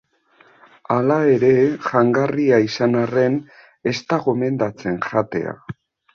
Hala 0.95 1.17
ere, 1.33 1.51
jangarria 1.87 2.59
izan 2.69 2.99
arren, 3.03 3.37
ez 3.93 3.95
da 4.09 4.21
gomendatzen 4.27 4.99
jatea. 5.07 5.57